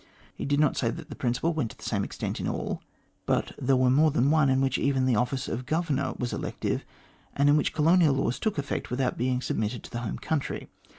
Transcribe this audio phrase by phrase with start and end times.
[0.33, 2.81] He did not say that the principle went to the same extent in all,
[3.27, 6.83] but there were more than, one in which even the office of Governor was elective,
[7.35, 10.69] and in which colonial laws took effect without being submitted to the home country.